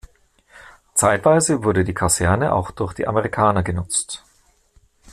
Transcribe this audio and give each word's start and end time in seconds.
Zeitweise 0.95 1.63
wurde 1.63 1.83
die 1.83 1.93
Kaserne 1.93 2.53
auch 2.53 2.71
durch 2.71 2.95
die 2.95 3.07
Amerikaner 3.07 3.61
genutzt. 3.61 4.23